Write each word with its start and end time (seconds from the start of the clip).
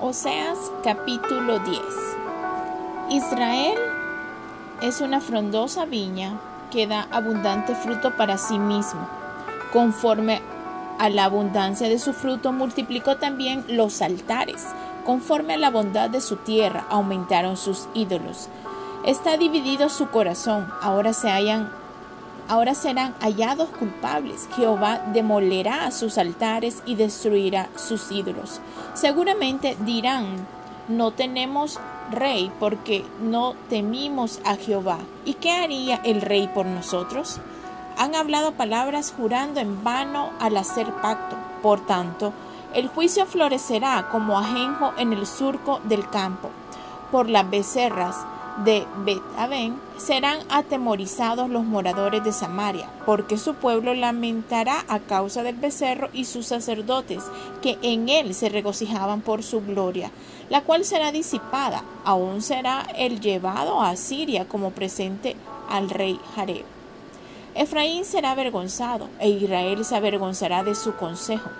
Oseas 0.00 0.58
capítulo 0.82 1.60
10 1.60 1.80
Israel 3.10 3.78
es 4.82 5.00
una 5.00 5.20
frondosa 5.20 5.84
viña 5.84 6.40
que 6.72 6.88
da 6.88 7.06
abundante 7.12 7.76
fruto 7.76 8.16
para 8.16 8.38
sí 8.38 8.58
mismo. 8.58 9.08
Conforme 9.72 10.42
a 10.98 11.08
la 11.08 11.26
abundancia 11.26 11.88
de 11.88 12.00
su 12.00 12.12
fruto 12.12 12.52
multiplicó 12.52 13.18
también 13.18 13.64
los 13.68 14.02
altares. 14.02 14.66
Conforme 15.04 15.54
a 15.54 15.58
la 15.58 15.70
bondad 15.70 16.10
de 16.10 16.20
su 16.20 16.38
tierra 16.38 16.86
aumentaron 16.90 17.56
sus 17.56 17.86
ídolos. 17.94 18.48
Está 19.04 19.36
dividido 19.36 19.88
su 19.90 20.08
corazón, 20.08 20.72
ahora 20.82 21.12
se 21.12 21.30
hallan 21.30 21.85
ahora 22.48 22.74
serán 22.74 23.14
hallados 23.20 23.68
culpables. 23.70 24.48
Jehová 24.56 25.00
demolerá 25.12 25.90
sus 25.90 26.18
altares 26.18 26.82
y 26.86 26.94
destruirá 26.94 27.68
sus 27.76 28.10
ídolos. 28.10 28.60
Seguramente 28.94 29.76
dirán, 29.80 30.46
no 30.88 31.10
tenemos 31.10 31.80
rey 32.10 32.52
porque 32.60 33.04
no 33.20 33.54
temimos 33.68 34.40
a 34.44 34.56
Jehová. 34.56 34.98
¿Y 35.24 35.34
qué 35.34 35.52
haría 35.52 35.96
el 36.04 36.20
rey 36.20 36.48
por 36.48 36.66
nosotros? 36.66 37.40
Han 37.98 38.14
hablado 38.14 38.52
palabras 38.52 39.12
jurando 39.16 39.60
en 39.60 39.82
vano 39.82 40.30
al 40.38 40.56
hacer 40.56 40.92
pacto. 41.02 41.36
Por 41.62 41.80
tanto, 41.80 42.32
el 42.74 42.88
juicio 42.88 43.26
florecerá 43.26 44.08
como 44.10 44.38
ajenjo 44.38 44.92
en 44.98 45.12
el 45.12 45.26
surco 45.26 45.80
del 45.84 46.08
campo. 46.08 46.50
Por 47.10 47.28
las 47.28 47.48
becerras 47.48 48.16
de 48.64 48.86
bet 49.04 49.22
serán 49.98 50.38
atemorizados 50.48 51.50
los 51.50 51.64
moradores 51.64 52.22
de 52.24 52.32
Samaria, 52.32 52.88
porque 53.04 53.36
su 53.36 53.54
pueblo 53.54 53.94
lamentará 53.94 54.84
a 54.88 54.98
causa 54.98 55.42
del 55.42 55.56
becerro 55.56 56.08
y 56.12 56.24
sus 56.24 56.46
sacerdotes, 56.46 57.24
que 57.62 57.78
en 57.82 58.08
él 58.08 58.34
se 58.34 58.48
regocijaban 58.48 59.20
por 59.20 59.42
su 59.42 59.60
gloria, 59.60 60.10
la 60.48 60.62
cual 60.62 60.84
será 60.84 61.12
disipada, 61.12 61.82
aún 62.04 62.42
será 62.42 62.86
el 62.96 63.20
llevado 63.20 63.82
a 63.82 63.96
Siria 63.96 64.46
como 64.46 64.70
presente 64.70 65.36
al 65.68 65.90
rey 65.90 66.18
Jareb. 66.34 66.64
Efraín 67.54 68.04
será 68.04 68.32
avergonzado, 68.32 69.08
e 69.18 69.30
Israel 69.30 69.84
se 69.84 69.96
avergonzará 69.96 70.62
de 70.62 70.74
su 70.74 70.94
consejo 70.94 71.50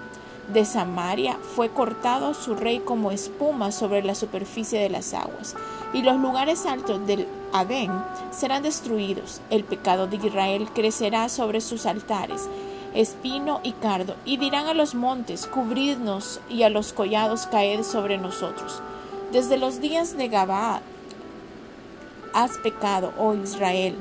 de 0.52 0.64
Samaria 0.64 1.38
fue 1.54 1.70
cortado 1.70 2.32
su 2.34 2.54
rey 2.54 2.78
como 2.78 3.10
espuma 3.10 3.72
sobre 3.72 4.02
la 4.02 4.14
superficie 4.14 4.80
de 4.80 4.90
las 4.90 5.12
aguas, 5.12 5.56
y 5.92 6.02
los 6.02 6.16
lugares 6.16 6.66
altos 6.66 7.04
del 7.06 7.26
Adén 7.52 7.90
serán 8.30 8.62
destruidos. 8.62 9.40
El 9.50 9.64
pecado 9.64 10.06
de 10.06 10.16
Israel 10.16 10.68
crecerá 10.72 11.28
sobre 11.28 11.60
sus 11.60 11.86
altares, 11.86 12.48
espino 12.94 13.60
y 13.62 13.72
cardo, 13.72 14.14
y 14.24 14.36
dirán 14.36 14.66
a 14.66 14.74
los 14.74 14.94
montes, 14.94 15.46
cubridnos, 15.46 16.40
y 16.48 16.62
a 16.62 16.70
los 16.70 16.92
collados, 16.92 17.46
caed 17.46 17.82
sobre 17.82 18.18
nosotros. 18.18 18.82
Desde 19.32 19.56
los 19.56 19.80
días 19.80 20.16
de 20.16 20.28
Gabaa 20.28 20.80
has 22.32 22.56
pecado, 22.58 23.12
oh 23.18 23.34
Israel. 23.34 23.96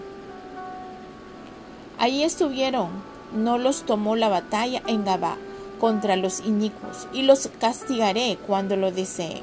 Allí 1.98 2.24
estuvieron, 2.24 2.90
no 3.34 3.58
los 3.58 3.84
tomó 3.84 4.16
la 4.16 4.30
batalla 4.30 4.84
en 4.86 5.06
Gabaa 5.06 5.38
contra 5.78 6.16
los 6.16 6.40
inicuos, 6.42 7.08
y 7.14 7.24
los 7.24 7.50
castigaré 7.60 8.38
cuando 8.46 8.76
lo 8.76 8.92
deseen. 8.92 9.42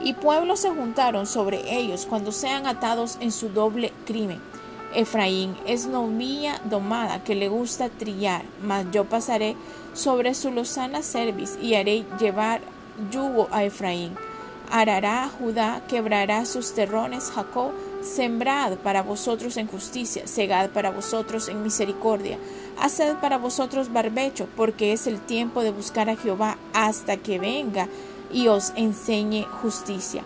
Y 0.00 0.14
pueblos 0.14 0.60
se 0.60 0.70
juntaron 0.70 1.26
sobre 1.26 1.78
ellos 1.78 2.06
cuando 2.06 2.32
sean 2.32 2.66
atados 2.66 3.16
en 3.20 3.32
su 3.32 3.48
doble 3.48 3.92
crimen. 4.04 4.40
Efraín 4.94 5.56
es 5.66 5.86
novilla 5.86 6.60
domada 6.64 7.24
que 7.24 7.34
le 7.34 7.48
gusta 7.48 7.88
trillar, 7.88 8.42
mas 8.62 8.86
yo 8.92 9.04
pasaré 9.04 9.56
sobre 9.92 10.34
su 10.34 10.50
lozana 10.50 11.02
cerviz 11.02 11.58
y 11.60 11.74
haré 11.74 12.04
llevar 12.20 12.60
yugo 13.10 13.48
a 13.50 13.64
Efraín. 13.64 14.16
Arará 14.76 15.30
Judá, 15.38 15.82
quebrará 15.86 16.44
sus 16.44 16.74
terrones 16.74 17.30
Jacob, 17.32 17.70
sembrad 18.02 18.72
para 18.78 19.02
vosotros 19.02 19.56
en 19.56 19.68
justicia, 19.68 20.26
segad 20.26 20.70
para 20.70 20.90
vosotros 20.90 21.48
en 21.48 21.62
misericordia, 21.62 22.38
haced 22.80 23.14
para 23.18 23.38
vosotros 23.38 23.92
barbecho, 23.92 24.48
porque 24.56 24.92
es 24.92 25.06
el 25.06 25.20
tiempo 25.20 25.62
de 25.62 25.70
buscar 25.70 26.10
a 26.10 26.16
Jehová 26.16 26.58
hasta 26.72 27.18
que 27.18 27.38
venga 27.38 27.86
y 28.32 28.48
os 28.48 28.72
enseñe 28.74 29.44
justicia. 29.62 30.24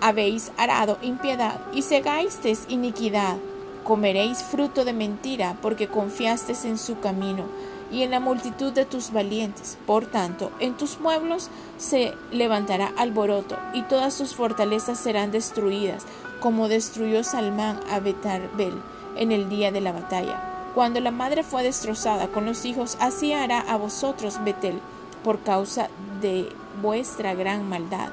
Habéis 0.00 0.52
arado 0.56 0.96
impiedad 1.02 1.60
y 1.72 1.82
segaistes 1.82 2.66
iniquidad. 2.68 3.38
Comeréis 3.82 4.40
fruto 4.44 4.84
de 4.84 4.92
mentira, 4.92 5.56
porque 5.60 5.88
confiastes 5.88 6.64
en 6.64 6.78
su 6.78 7.00
camino 7.00 7.46
y 7.90 8.02
en 8.02 8.10
la 8.10 8.20
multitud 8.20 8.72
de 8.72 8.84
tus 8.84 9.12
valientes. 9.12 9.78
Por 9.86 10.06
tanto, 10.06 10.50
en 10.60 10.74
tus 10.76 10.96
pueblos 10.96 11.50
se 11.78 12.14
levantará 12.30 12.92
alboroto, 12.96 13.56
y 13.72 13.82
todas 13.82 14.16
tus 14.18 14.34
fortalezas 14.34 14.98
serán 14.98 15.30
destruidas, 15.30 16.04
como 16.40 16.68
destruyó 16.68 17.24
Salmán 17.24 17.80
a 17.90 18.00
Betarbel 18.00 18.74
en 19.16 19.32
el 19.32 19.48
día 19.48 19.72
de 19.72 19.80
la 19.80 19.92
batalla. 19.92 20.70
Cuando 20.74 21.00
la 21.00 21.10
madre 21.10 21.44
fue 21.44 21.62
destrozada 21.62 22.28
con 22.28 22.46
los 22.46 22.64
hijos, 22.64 22.96
así 23.00 23.32
hará 23.32 23.60
a 23.60 23.76
vosotros 23.76 24.42
Betel, 24.44 24.80
por 25.22 25.40
causa 25.40 25.88
de 26.20 26.48
vuestra 26.82 27.34
gran 27.34 27.68
maldad. 27.68 28.10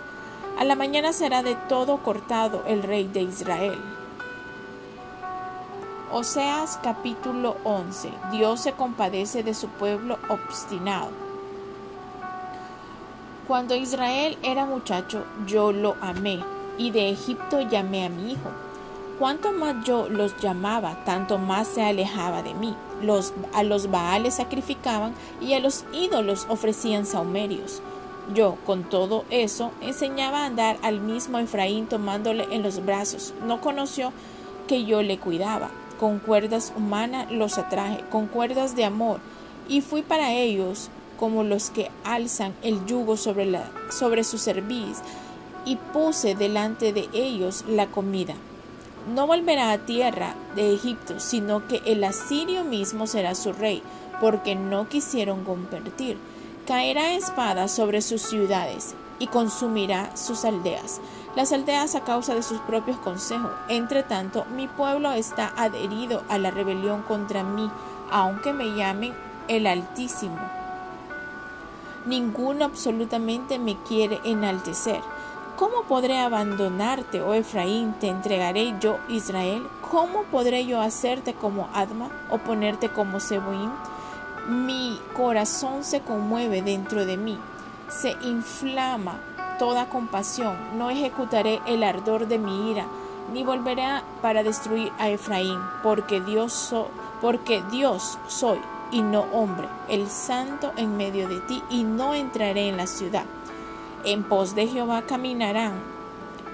A 0.57 0.63
la 0.63 0.75
mañana 0.75 1.11
será 1.11 1.41
de 1.41 1.55
todo 1.55 2.03
cortado 2.03 2.63
el 2.67 2.83
rey 2.83 3.07
de 3.07 3.21
Israel. 3.21 3.79
Oseas 6.13 6.77
capítulo 6.83 7.55
11. 7.63 8.11
Dios 8.33 8.59
se 8.59 8.73
compadece 8.73 9.43
de 9.43 9.53
su 9.53 9.69
pueblo 9.69 10.17
obstinado. 10.27 11.07
Cuando 13.47 13.75
Israel 13.75 14.37
era 14.43 14.65
muchacho, 14.65 15.23
yo 15.47 15.71
lo 15.71 15.95
amé, 16.01 16.43
y 16.77 16.91
de 16.91 17.11
Egipto 17.11 17.61
llamé 17.61 18.05
a 18.05 18.09
mi 18.09 18.33
hijo. 18.33 18.49
Cuanto 19.19 19.53
más 19.53 19.85
yo 19.85 20.09
los 20.09 20.35
llamaba, 20.41 21.01
tanto 21.05 21.37
más 21.37 21.69
se 21.69 21.81
alejaba 21.81 22.43
de 22.43 22.55
mí. 22.55 22.75
Los, 23.01 23.33
a 23.53 23.63
los 23.63 23.89
Baales 23.89 24.35
sacrificaban 24.35 25.13
y 25.39 25.53
a 25.53 25.61
los 25.61 25.85
ídolos 25.93 26.45
ofrecían 26.49 27.05
saumerios. 27.05 27.81
Yo, 28.33 28.57
con 28.65 28.83
todo 28.83 29.23
eso, 29.29 29.71
enseñaba 29.79 30.39
a 30.39 30.47
andar 30.47 30.77
al 30.83 30.99
mismo 30.99 31.37
Efraín 31.37 31.87
tomándole 31.87 32.47
en 32.51 32.63
los 32.63 32.85
brazos. 32.85 33.33
No 33.45 33.61
conoció 33.61 34.11
que 34.67 34.83
yo 34.83 35.01
le 35.03 35.17
cuidaba 35.17 35.69
con 36.01 36.17
cuerdas 36.17 36.73
humanas 36.75 37.31
los 37.31 37.59
atraje, 37.59 38.03
con 38.09 38.25
cuerdas 38.25 38.75
de 38.75 38.85
amor, 38.85 39.19
y 39.69 39.81
fui 39.81 40.01
para 40.01 40.33
ellos 40.33 40.89
como 41.19 41.43
los 41.43 41.69
que 41.69 41.91
alzan 42.03 42.55
el 42.63 42.83
yugo 42.87 43.17
sobre, 43.17 43.59
sobre 43.91 44.23
su 44.23 44.39
cerviz, 44.39 44.97
y 45.63 45.75
puse 45.75 46.33
delante 46.33 46.91
de 46.91 47.07
ellos 47.13 47.65
la 47.67 47.85
comida. 47.85 48.33
No 49.13 49.27
volverá 49.27 49.71
a 49.71 49.85
tierra 49.85 50.33
de 50.55 50.73
Egipto, 50.73 51.19
sino 51.19 51.67
que 51.67 51.83
el 51.85 52.03
asirio 52.03 52.63
mismo 52.63 53.05
será 53.05 53.35
su 53.35 53.53
rey, 53.53 53.83
porque 54.19 54.55
no 54.55 54.89
quisieron 54.89 55.43
convertir. 55.43 56.17
Caerá 56.65 57.13
espada 57.13 57.67
sobre 57.67 58.01
sus 58.01 58.23
ciudades 58.23 58.95
y 59.19 59.27
consumirá 59.27 60.17
sus 60.17 60.45
aldeas 60.45 60.99
las 61.35 61.53
aldeas 61.53 61.95
a 61.95 62.01
causa 62.01 62.35
de 62.35 62.43
sus 62.43 62.59
propios 62.61 62.97
consejos. 62.97 63.51
Entre 63.69 64.03
tanto, 64.03 64.45
mi 64.55 64.67
pueblo 64.67 65.11
está 65.11 65.53
adherido 65.55 66.23
a 66.29 66.37
la 66.37 66.51
rebelión 66.51 67.01
contra 67.03 67.43
mí, 67.43 67.69
aunque 68.11 68.53
me 68.53 68.75
llamen 68.75 69.13
el 69.47 69.67
Altísimo. 69.67 70.39
Ninguno 72.05 72.65
absolutamente 72.65 73.59
me 73.59 73.77
quiere 73.83 74.19
enaltecer. 74.23 74.99
¿Cómo 75.55 75.83
podré 75.83 76.19
abandonarte, 76.19 77.21
oh 77.21 77.35
Efraín? 77.35 77.93
¿Te 77.93 78.07
entregaré 78.07 78.73
yo, 78.79 78.97
Israel? 79.07 79.67
¿Cómo 79.91 80.23
podré 80.23 80.65
yo 80.65 80.81
hacerte 80.81 81.35
como 81.35 81.69
Adma 81.73 82.09
o 82.31 82.39
ponerte 82.39 82.89
como 82.89 83.19
Seboim? 83.19 83.69
Mi 84.47 84.99
corazón 85.15 85.83
se 85.83 86.01
conmueve 86.01 86.63
dentro 86.63 87.05
de 87.05 87.17
mí, 87.17 87.37
se 87.89 88.13
inflama 88.23 89.19
toda 89.61 89.89
compasión, 89.89 90.57
no 90.75 90.89
ejecutaré 90.89 91.61
el 91.67 91.83
ardor 91.83 92.27
de 92.27 92.39
mi 92.39 92.71
ira, 92.71 92.87
ni 93.31 93.43
volveré 93.43 93.83
para 94.19 94.41
destruir 94.41 94.91
a 94.97 95.07
Efraín, 95.09 95.59
porque 95.83 96.19
Dios, 96.19 96.73
porque 97.21 97.61
Dios 97.69 98.17
soy 98.27 98.57
y 98.91 99.03
no 99.03 99.21
hombre, 99.31 99.67
el 99.87 100.09
santo 100.09 100.71
en 100.77 100.97
medio 100.97 101.29
de 101.29 101.41
ti, 101.41 101.61
y 101.69 101.83
no 101.83 102.15
entraré 102.15 102.69
en 102.69 102.77
la 102.77 102.87
ciudad. 102.87 103.25
En 104.03 104.23
pos 104.23 104.55
de 104.55 104.65
Jehová 104.65 105.03
caminarán, 105.03 105.73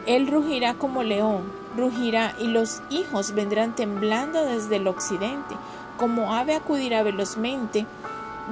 él 0.06 0.28
rugirá 0.28 0.74
como 0.74 1.02
león, 1.02 1.44
rugirá, 1.78 2.36
y 2.42 2.48
los 2.48 2.82
hijos 2.90 3.32
vendrán 3.32 3.74
temblando 3.74 4.44
desde 4.44 4.76
el 4.76 4.88
occidente, 4.90 5.56
como 5.98 6.34
ave 6.34 6.56
acudirá 6.56 7.04
velozmente 7.04 7.86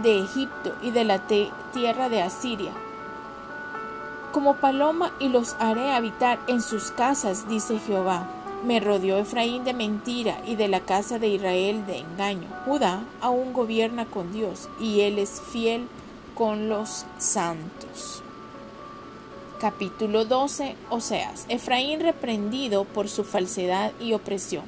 de 0.02 0.20
Egipto 0.22 0.74
y 0.82 0.92
de 0.92 1.04
la 1.04 1.20
tierra 1.74 2.08
de 2.08 2.22
Asiria 2.22 2.72
como 4.36 4.58
paloma 4.58 5.14
y 5.18 5.30
los 5.30 5.56
haré 5.60 5.94
habitar 5.94 6.42
en 6.48 6.62
sus 6.62 6.92
casas, 6.92 7.48
dice 7.48 7.80
Jehová. 7.80 8.28
Me 8.66 8.82
rodeó 8.82 9.18
Efraín 9.18 9.64
de 9.64 9.74
mentira 9.74 10.42
y 10.46 10.58
de 10.58 10.68
la 10.68 10.82
casa 10.82 11.20
de 11.20 11.30
Israel 11.30 11.86
de 11.86 12.00
engaño. 12.00 12.50
Judá 12.66 13.06
aún 13.22 13.54
gobierna 13.54 14.04
con 14.04 14.34
Dios 14.34 14.68
y 14.78 15.00
él 15.00 15.20
es 15.20 15.40
fiel 15.40 15.88
con 16.36 16.68
los 16.68 17.06
santos. 17.18 18.24
Capítulo 19.62 20.26
12 20.26 20.76
Oseas. 20.90 21.46
Efraín 21.48 22.02
reprendido 22.02 22.84
por 22.84 23.08
su 23.08 23.24
falsedad 23.24 23.94
y 24.02 24.12
opresión. 24.12 24.66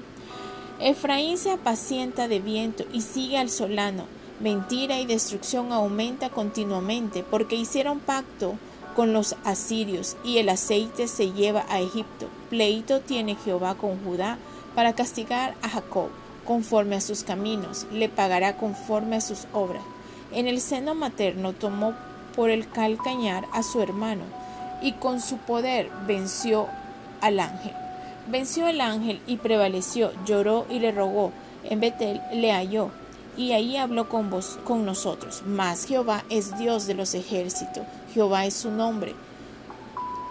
Efraín 0.79 1.37
se 1.37 1.51
apacienta 1.51 2.29
de 2.29 2.39
viento 2.39 2.85
y 2.93 3.01
sigue 3.01 3.37
al 3.37 3.49
solano. 3.49 4.05
Mentira 4.39 5.01
y 5.01 5.05
destrucción 5.05 5.73
aumenta 5.73 6.29
continuamente 6.29 7.25
porque 7.29 7.57
hicieron 7.57 7.99
pacto 7.99 8.57
con 8.97 9.13
los 9.13 9.35
asirios 9.43 10.17
y 10.23 10.39
el 10.39 10.49
aceite 10.49 11.07
se 11.07 11.31
lleva 11.31 11.67
a 11.69 11.79
Egipto. 11.79 12.29
Pleito 12.49 12.99
tiene 12.99 13.35
Jehová 13.35 13.75
con 13.75 14.03
Judá 14.03 14.39
para 14.73 14.93
castigar 14.93 15.53
a 15.61 15.69
Jacob 15.69 16.09
conforme 16.47 16.95
a 16.95 17.01
sus 17.01 17.23
caminos, 17.23 17.85
le 17.91 18.09
pagará 18.09 18.57
conforme 18.57 19.17
a 19.17 19.21
sus 19.21 19.45
obras. 19.53 19.83
En 20.31 20.47
el 20.47 20.59
seno 20.61 20.95
materno 20.95 21.53
tomó 21.53 21.93
por 22.35 22.49
el 22.49 22.67
calcañar 22.67 23.45
a 23.53 23.61
su 23.61 23.83
hermano 23.83 24.23
y 24.81 24.93
con 24.93 25.21
su 25.21 25.37
poder 25.37 25.91
venció 26.07 26.65
al 27.21 27.39
ángel. 27.39 27.73
Venció 28.27 28.65
al 28.65 28.81
ángel 28.81 29.21
y 29.27 29.37
prevaleció, 29.37 30.11
lloró 30.25 30.65
y 30.71 30.79
le 30.79 30.91
rogó. 30.91 31.31
En 31.63 31.81
Betel 31.81 32.19
le 32.33 32.51
halló 32.51 32.89
y 33.37 33.51
ahí 33.51 33.77
habló 33.77 34.09
con 34.09 34.31
vos, 34.31 34.57
con 34.63 34.85
nosotros. 34.85 35.43
Mas 35.45 35.85
Jehová 35.85 36.23
es 36.29 36.57
Dios 36.57 36.87
de 36.87 36.95
los 36.95 37.13
ejércitos, 37.13 37.83
Jehová 38.17 38.47
es 38.47 38.55
su 38.55 38.71
nombre. 38.71 39.13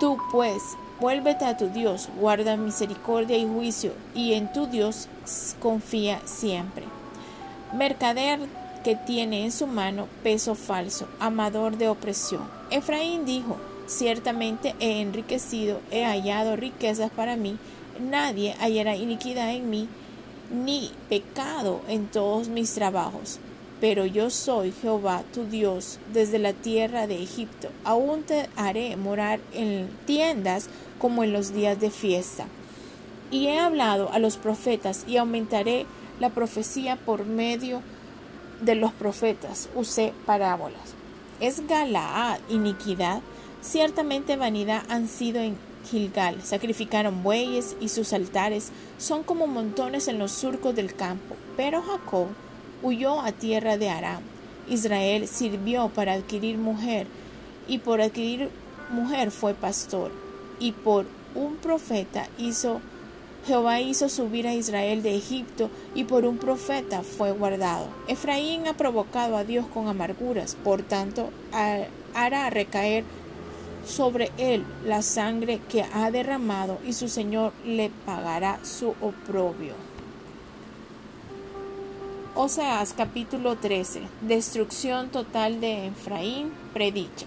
Tú 0.01 0.19
pues, 0.33 0.61
vuélvete 0.99 1.45
a 1.45 1.57
tu 1.57 1.69
Dios, 1.69 2.09
guarda 2.19 2.57
misericordia 2.57 3.39
y 3.39 3.47
juicio, 3.47 3.93
y 4.13 4.33
en 4.33 4.53
tu 4.53 4.67
Dios 4.67 5.07
confía 5.61 6.21
siempre. 6.25 6.83
Mercader 7.73 8.41
que 8.83 8.97
tiene 8.97 9.45
en 9.45 9.53
su 9.53 9.69
mano 9.69 10.09
peso 10.25 10.57
falso, 10.57 11.07
amador 11.21 11.77
de 11.77 11.87
opresión. 11.89 12.43
Efraín 12.73 13.25
dijo, 13.25 13.57
ciertamente 13.87 14.75
he 14.81 15.01
enriquecido, 15.01 15.79
he 15.93 16.05
hallado 16.05 16.57
riquezas 16.57 17.13
para 17.13 17.37
mí, 17.37 17.57
nadie 18.01 18.57
hallará 18.59 18.97
iniquidad 18.97 19.51
en 19.51 19.71
mí, 19.71 19.89
ni 20.51 20.91
pecado 21.09 21.83
en 21.87 22.09
todos 22.09 22.49
mis 22.49 22.75
trabajos. 22.75 23.39
Pero 23.81 24.07
yo 24.07 24.31
soy 24.31 24.73
Jehová 24.73 25.23
tu 25.35 25.45
Dios 25.45 25.99
desde 26.13 26.39
la 26.39 26.55
tierra 26.55 27.07
de 27.07 27.23
Egipto. 27.23 27.69
Aún 27.85 28.23
te 28.23 28.49
haré 28.57 28.97
morar 28.97 29.41
en 29.53 29.89
tiendas 30.07 30.69
como 30.99 31.25
en 31.25 31.33
los 31.33 31.53
días 31.53 31.79
de 31.79 31.91
fiesta. 31.91 32.47
Y 33.31 33.49
he 33.49 33.59
hablado 33.59 34.11
a 34.13 34.19
los 34.19 34.37
profetas 34.37 35.05
y 35.07 35.19
aumentaré 35.19 35.85
la 36.21 36.31
profecía 36.31 36.97
por 36.97 37.27
medio 37.27 37.83
de 38.63 38.75
los 38.75 38.93
profetas. 38.93 39.69
Usé 39.75 40.13
parábolas. 40.25 40.95
¿Es 41.41 41.67
Galaad 41.67 42.41
iniquidad? 42.49 43.21
Ciertamente 43.61 44.37
vanidad 44.37 44.85
han 44.89 45.09
sido 45.09 45.41
en 45.41 45.59
Gilgal. 45.91 46.43
Sacrificaron 46.43 47.23
bueyes 47.23 47.77
y 47.81 47.91
sus 47.91 48.13
altares 48.13 48.71
son 48.97 49.23
como 49.23 49.47
montones 49.47 50.09
en 50.09 50.19
los 50.19 50.33
surcos 50.33 50.75
del 50.75 50.95
campo. 50.95 51.37
Pero 51.57 51.83
Jacob 51.83 52.29
huyó 52.83 53.21
a 53.21 53.33
tierra 53.33 53.77
de 53.77 53.89
Aram. 53.89 54.23
Israel 54.69 55.29
sirvió 55.29 55.89
para 55.89 56.15
adquirir 56.15 56.59
mujer 56.59 57.07
y 57.69 57.79
por 57.79 58.01
adquirir 58.01 58.51
mujer 58.91 59.31
fue 59.31 59.55
pastor. 59.55 60.11
Y 60.59 60.73
por 60.73 61.07
un 61.35 61.57
profeta 61.57 62.29
hizo 62.39 62.81
Jehová 63.47 63.81
hizo 63.81 64.09
subir 64.09 64.49
a 64.49 64.55
Israel 64.55 65.05
de 65.05 65.15
Egipto 65.15 65.71
y 65.95 66.03
por 66.03 66.25
un 66.25 66.37
profeta 66.37 67.03
fue 67.03 67.31
guardado. 67.31 67.87
Efraín 68.09 68.67
ha 68.67 68.77
provocado 68.77 69.37
a 69.37 69.45
Dios 69.45 69.67
con 69.67 69.87
amarguras, 69.87 70.57
por 70.65 70.83
tanto 70.83 71.31
hará 72.13 72.51
recaer 72.51 73.05
sobre 73.87 74.33
él 74.37 74.65
la 74.85 75.01
sangre 75.03 75.61
que 75.69 75.85
ha 75.95 76.11
derramado 76.11 76.79
y 76.85 76.93
su 76.93 77.09
Señor 77.09 77.53
le 77.65 77.91
pagará 78.05 78.59
su 78.65 78.95
oprobio. 79.01 79.75
Oseas 82.39 82.93
capítulo 82.93 83.57
13. 83.57 84.03
Destrucción 84.21 85.09
total 85.09 85.59
de 85.59 85.87
Efraín 85.87 86.53
predicha. 86.75 87.25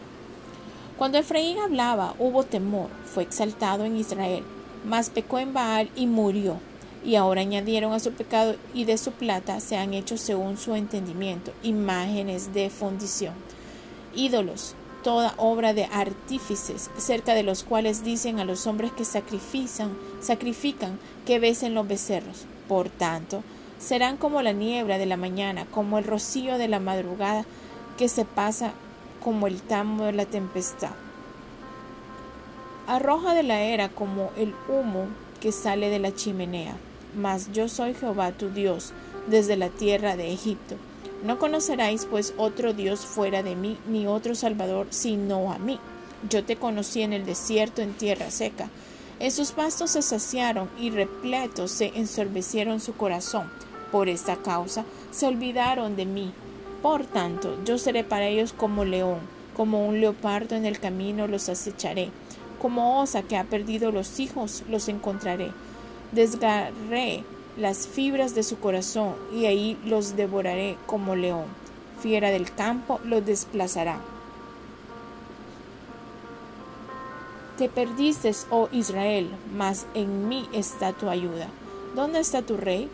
Cuando 1.00 1.18
Efraín 1.18 1.58
hablaba 1.58 2.14
hubo 2.20 2.44
temor, 2.44 2.90
fue 3.06 3.24
exaltado 3.24 3.86
en 3.86 3.98
Israel, 3.98 4.44
mas 4.86 5.10
pecó 5.10 5.40
en 5.40 5.52
Baal 5.52 5.90
y 5.96 6.06
murió. 6.06 6.60
Y 7.04 7.16
ahora 7.16 7.42
añadieron 7.42 7.92
a 7.94 8.00
su 8.00 8.12
pecado 8.12 8.56
y 8.76 8.86
de 8.86 9.00
su 9.00 9.12
plata 9.12 9.60
se 9.62 9.78
han 9.78 9.96
hecho 9.96 10.16
según 10.16 10.58
su 10.58 10.76
entendimiento 10.76 11.54
imágenes 11.64 12.54
de 12.54 12.70
fundición, 12.70 13.34
ídolos, 14.16 14.76
toda 15.04 15.34
obra 15.38 15.74
de 15.74 15.86
artífices, 15.86 16.92
cerca 17.00 17.34
de 17.34 17.42
los 17.42 17.64
cuales 17.64 18.04
dicen 18.04 18.40
a 18.40 18.46
los 18.46 18.68
hombres 18.68 18.92
que 18.92 19.06
sacrifican, 19.06 19.98
sacrifican 20.22 21.00
que 21.26 21.40
besen 21.40 21.74
los 21.74 21.88
becerros. 21.88 22.46
Por 22.68 22.90
tanto, 22.90 23.42
serán 23.80 24.18
como 24.18 24.42
la 24.42 24.52
niebla 24.52 24.98
de 24.98 25.08
la 25.08 25.18
mañana, 25.18 25.66
como 25.72 25.98
el 25.98 26.04
rocío 26.04 26.58
de 26.58 26.68
la 26.68 26.80
madrugada 26.80 27.46
que 27.98 28.08
se 28.08 28.26
pasa 28.26 28.74
como 29.24 29.48
el 29.48 29.62
tamo 29.62 30.06
de 30.06 30.14
la 30.14 30.26
tempestad. 30.26 30.92
Arroja 32.88 33.34
de 33.34 33.44
la 33.44 33.62
era 33.62 33.90
como 33.90 34.32
el 34.38 34.54
humo 34.68 35.08
que 35.40 35.52
sale 35.52 35.90
de 35.90 36.00
la 36.00 36.14
chimenea. 36.14 36.76
Mas 37.16 37.52
yo 37.52 37.68
soy 37.68 37.96
Jehová 37.96 38.32
tu 38.34 38.50
Dios 38.50 38.94
desde 39.28 39.58
la 39.58 39.70
tierra 39.70 40.16
de 40.16 40.32
Egipto 40.32 40.76
no 41.24 41.38
conoceráis 41.38 42.06
pues 42.06 42.34
otro 42.38 42.74
Dios 42.74 43.02
fuera 43.02 43.44
de 43.44 43.56
mí, 43.56 43.78
ni 43.88 44.08
otro 44.08 44.36
Salvador 44.36 44.88
sino 44.90 45.52
a 45.52 45.60
mí. 45.60 45.80
Yo 46.30 46.46
te 46.46 46.56
conocí 46.56 47.02
en 47.02 47.14
el 47.14 47.26
desierto, 47.26 47.82
en 47.82 47.94
tierra 47.94 48.32
seca. 48.32 48.70
En 49.20 49.32
sus 49.32 49.52
pastos 49.52 49.92
se 49.92 50.02
saciaron 50.02 50.70
y 50.80 50.92
repletos 50.92 51.72
se 51.72 51.88
ensorbecieron 51.96 52.80
su 52.80 52.94
corazón. 52.94 53.52
Por 53.92 54.10
esta 54.10 54.38
causa 54.38 54.86
se 55.12 55.28
olvidaron 55.28 55.96
de 55.96 56.06
mí. 56.06 56.32
Por 56.82 57.06
tanto, 57.06 57.58
yo 57.66 57.78
seré 57.78 58.04
para 58.04 58.28
ellos 58.28 58.54
como 58.54 58.86
león, 58.86 59.20
como 59.56 59.86
un 59.88 60.00
leopardo 60.00 60.56
en 60.56 60.66
el 60.66 60.80
camino 60.80 61.28
los 61.28 61.50
acecharé. 61.50 62.10
Como 62.62 63.02
osa 63.02 63.24
que 63.24 63.38
ha 63.38 63.44
perdido 63.44 63.92
los 63.92 64.20
hijos, 64.20 64.64
los 64.70 64.88
encontraré. 64.88 65.52
Desgarré 66.12 67.24
las 67.58 67.88
fibras 67.88 68.36
de 68.36 68.44
su 68.44 68.60
corazón, 68.60 69.16
y 69.34 69.46
ahí 69.46 69.78
los 69.86 70.16
devoraré 70.16 70.78
como 70.86 71.16
león. 71.16 71.46
Fiera 72.02 72.32
del 72.32 72.52
campo 72.54 73.00
los 73.04 73.26
desplazará. 73.26 74.00
Te 77.58 77.68
perdiste, 77.68 78.32
oh 78.52 78.70
Israel, 78.72 79.30
mas 79.54 79.86
en 79.94 80.30
mí 80.30 80.48
está 80.54 80.94
tu 80.94 81.10
ayuda. 81.10 81.48
¿Dónde 81.96 82.20
está 82.20 82.42
tu 82.42 82.56
rey? 82.56 82.90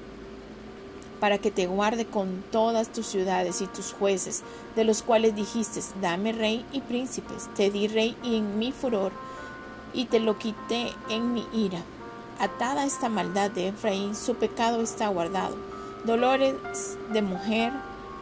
Para 1.25 1.39
que 1.39 1.49
te 1.49 1.65
guarde 1.65 2.05
con 2.05 2.43
todas 2.51 2.89
tus 2.89 3.07
ciudades 3.07 3.59
y 3.59 3.65
tus 3.65 3.93
jueces, 3.93 4.43
de 4.75 4.83
los 4.83 5.01
cuales 5.01 5.35
dijiste, 5.35 5.79
dame 5.99 6.33
rey 6.33 6.63
y 6.71 6.81
príncipes. 6.81 7.49
Te 7.55 7.71
di 7.71 7.87
rey 7.87 8.15
y 8.21 8.35
en 8.35 8.59
mi 8.59 8.71
furor, 8.71 9.11
y 9.91 10.05
te 10.05 10.19
lo 10.19 10.37
quité 10.37 10.91
en 11.09 11.33
mi 11.33 11.43
ira 11.51 11.79
Atada 12.37 12.85
esta 12.85 13.09
maldad 13.09 13.49
de 13.49 13.69
Efraín, 13.69 14.13
su 14.13 14.35
pecado 14.35 14.81
está 14.81 15.07
guardado. 15.07 15.57
Dolores 16.03 16.53
de 17.11 17.23
mujer 17.23 17.73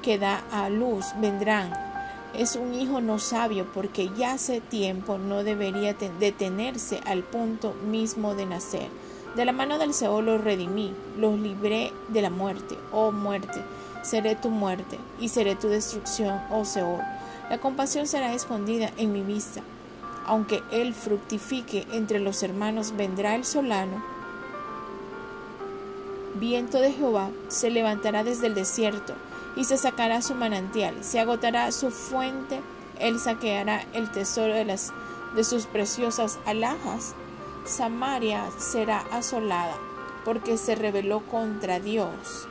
que 0.01 0.17
da 0.17 0.41
a 0.49 0.69
luz 0.69 1.07
vendrán. 1.19 1.73
Es 2.33 2.55
un 2.55 2.73
hijo 2.73 3.01
no 3.01 3.19
sabio 3.19 3.67
porque 3.73 4.11
ya 4.17 4.31
hace 4.31 4.61
tiempo 4.61 5.17
no 5.17 5.43
debería 5.43 5.93
detenerse 5.93 7.01
al 7.05 7.23
punto 7.23 7.73
mismo 7.85 8.33
de 8.33 8.45
nacer. 8.45 8.87
De 9.35 9.45
la 9.45 9.51
mano 9.51 9.77
del 9.77 9.93
Seol 9.93 10.25
los 10.25 10.43
redimí, 10.43 10.93
los 11.17 11.39
libré 11.39 11.91
de 12.09 12.21
la 12.21 12.29
muerte, 12.29 12.77
oh 12.91 13.11
muerte. 13.11 13.63
Seré 14.03 14.35
tu 14.35 14.49
muerte 14.49 14.99
y 15.19 15.29
seré 15.29 15.55
tu 15.55 15.69
destrucción, 15.69 16.39
oh 16.51 16.65
Seol. 16.65 17.01
La 17.49 17.59
compasión 17.59 18.07
será 18.07 18.33
escondida 18.33 18.91
en 18.97 19.11
mi 19.11 19.21
vista 19.21 19.61
aunque 20.25 20.63
él 20.71 20.93
fructifique 20.93 21.85
entre 21.91 22.19
los 22.19 22.43
hermanos, 22.43 22.95
vendrá 22.95 23.35
el 23.35 23.45
solano. 23.45 24.03
Viento 26.35 26.79
de 26.79 26.91
Jehová 26.91 27.29
se 27.47 27.69
levantará 27.69 28.23
desde 28.23 28.47
el 28.47 28.55
desierto 28.55 29.13
y 29.55 29.65
se 29.65 29.77
sacará 29.77 30.21
su 30.21 30.33
manantial, 30.33 31.03
se 31.03 31.19
agotará 31.19 31.71
su 31.71 31.91
fuente, 31.91 32.61
él 32.99 33.19
saqueará 33.19 33.85
el 33.93 34.09
tesoro 34.11 34.53
de, 34.53 34.65
las, 34.65 34.93
de 35.35 35.43
sus 35.43 35.65
preciosas 35.65 36.39
alhajas. 36.45 37.15
Samaria 37.65 38.49
será 38.57 39.03
asolada 39.11 39.75
porque 40.25 40.57
se 40.57 40.75
rebeló 40.75 41.21
contra 41.21 41.79
Dios. 41.79 42.47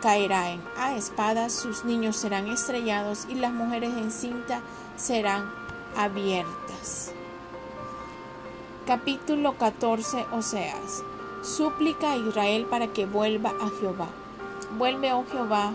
Caerá 0.00 0.50
en 0.50 0.62
a 0.76 0.94
espada, 0.94 1.50
sus 1.50 1.84
niños 1.84 2.14
serán 2.14 2.46
estrellados 2.46 3.26
y 3.28 3.34
las 3.34 3.52
mujeres 3.52 3.90
en 3.96 4.12
cinta 4.12 4.60
serán 4.96 5.50
abiertas. 5.96 7.12
Capítulo 8.86 9.58
14 9.58 10.26
Oseas. 10.30 11.02
Súplica 11.42 12.12
a 12.12 12.16
Israel 12.16 12.66
para 12.66 12.86
que 12.88 13.06
vuelva 13.06 13.50
a 13.60 13.70
Jehová. 13.80 14.06
Vuelve, 14.76 15.12
oh 15.12 15.24
Jehová, 15.32 15.72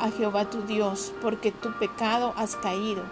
a 0.00 0.10
Jehová 0.10 0.50
tu 0.50 0.62
Dios, 0.62 1.12
porque 1.22 1.52
tu 1.52 1.72
pecado 1.78 2.34
has 2.36 2.56
caído. 2.56 3.04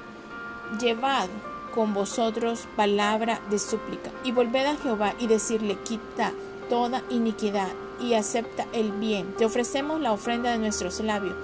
Llevad 0.80 1.28
con 1.74 1.94
vosotros 1.94 2.66
palabra 2.76 3.40
de 3.50 3.58
súplica, 3.58 4.10
y 4.24 4.32
volved 4.32 4.66
a 4.66 4.76
Jehová 4.76 5.14
y 5.18 5.26
decirle, 5.26 5.76
quita 5.84 6.32
toda 6.68 7.02
iniquidad 7.10 7.68
y 8.00 8.14
acepta 8.14 8.66
el 8.72 8.92
bien. 8.92 9.34
Te 9.36 9.44
ofrecemos 9.44 10.00
la 10.00 10.12
ofrenda 10.12 10.52
de 10.52 10.58
nuestros 10.58 11.00
labios. 11.00 11.36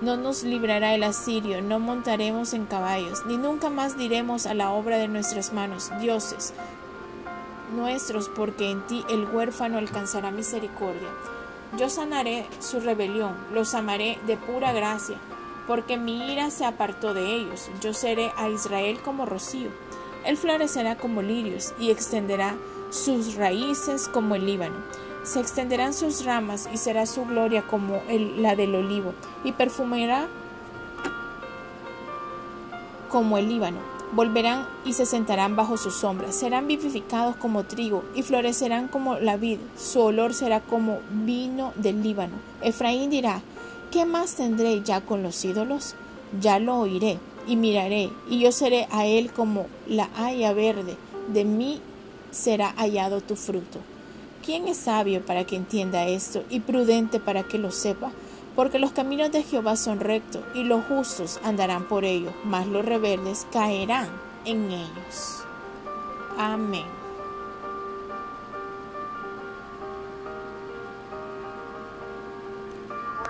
No 0.00 0.16
nos 0.16 0.42
librará 0.42 0.94
el 0.94 1.02
asirio, 1.02 1.62
no 1.62 1.78
montaremos 1.78 2.52
en 2.52 2.66
caballos, 2.66 3.24
ni 3.26 3.36
nunca 3.38 3.70
más 3.70 3.96
diremos 3.96 4.46
a 4.46 4.54
la 4.54 4.70
obra 4.72 4.98
de 4.98 5.08
nuestras 5.08 5.52
manos, 5.52 5.90
dioses 6.00 6.52
nuestros, 7.74 8.28
porque 8.28 8.70
en 8.70 8.86
ti 8.86 9.04
el 9.08 9.24
huérfano 9.24 9.78
alcanzará 9.78 10.30
misericordia. 10.30 11.08
Yo 11.78 11.88
sanaré 11.88 12.46
su 12.60 12.80
rebelión, 12.80 13.34
los 13.52 13.74
amaré 13.74 14.18
de 14.26 14.36
pura 14.36 14.72
gracia, 14.72 15.16
porque 15.66 15.96
mi 15.96 16.32
ira 16.32 16.50
se 16.50 16.64
apartó 16.64 17.14
de 17.14 17.34
ellos. 17.34 17.70
Yo 17.80 17.94
seré 17.94 18.32
a 18.36 18.48
Israel 18.48 18.98
como 19.04 19.26
rocío. 19.26 19.70
Él 20.24 20.36
florecerá 20.36 20.96
como 20.96 21.22
lirios 21.22 21.74
y 21.78 21.90
extenderá 21.90 22.56
sus 22.90 23.34
raíces 23.34 24.08
como 24.08 24.34
el 24.34 24.46
Líbano. 24.46 24.76
Se 25.22 25.40
extenderán 25.40 25.92
sus 25.92 26.24
ramas 26.24 26.68
y 26.72 26.76
será 26.76 27.06
su 27.06 27.24
gloria 27.24 27.62
como 27.66 28.00
la 28.08 28.54
del 28.54 28.74
olivo, 28.76 29.12
y 29.42 29.52
perfumará 29.52 30.28
como 33.08 33.38
el 33.38 33.48
Líbano 33.48 33.96
volverán 34.12 34.66
y 34.84 34.92
se 34.92 35.06
sentarán 35.06 35.56
bajo 35.56 35.76
su 35.76 35.90
sombra, 35.90 36.32
serán 36.32 36.66
vivificados 36.66 37.36
como 37.36 37.64
trigo 37.64 38.04
y 38.14 38.22
florecerán 38.22 38.88
como 38.88 39.18
la 39.18 39.36
vid, 39.36 39.58
su 39.76 40.00
olor 40.00 40.34
será 40.34 40.60
como 40.60 41.00
vino 41.10 41.72
del 41.76 42.02
Líbano. 42.02 42.34
Efraín 42.62 43.10
dirá, 43.10 43.42
¿qué 43.96 44.04
más 44.04 44.34
tendré 44.34 44.82
ya 44.82 45.00
con 45.00 45.22
los 45.22 45.42
ídolos? 45.42 45.94
Ya 46.38 46.58
lo 46.58 46.80
oiré 46.80 47.18
y 47.46 47.56
miraré, 47.56 48.10
y 48.28 48.40
yo 48.40 48.52
seré 48.52 48.86
a 48.90 49.06
él 49.06 49.32
como 49.32 49.68
la 49.86 50.10
haya 50.18 50.52
verde, 50.52 50.98
de 51.28 51.46
mí 51.46 51.80
será 52.30 52.74
hallado 52.76 53.22
tu 53.22 53.36
fruto. 53.36 53.78
¿Quién 54.44 54.68
es 54.68 54.76
sabio 54.76 55.24
para 55.24 55.44
que 55.46 55.56
entienda 55.56 56.04
esto 56.04 56.44
y 56.50 56.60
prudente 56.60 57.20
para 57.20 57.44
que 57.44 57.56
lo 57.56 57.70
sepa? 57.70 58.12
porque 58.54 58.78
los 58.78 58.92
caminos 58.92 59.32
de 59.32 59.42
Jehová 59.42 59.76
son 59.76 60.00
rectos 60.00 60.42
y 60.54 60.64
los 60.64 60.84
justos 60.86 61.40
andarán 61.42 61.88
por 61.88 62.04
ellos, 62.06 62.32
mas 62.44 62.66
los 62.66 62.84
rebeldes 62.86 63.46
caerán 63.52 64.08
en 64.46 64.70
ellos. 64.70 65.44
Amén. 66.38 67.05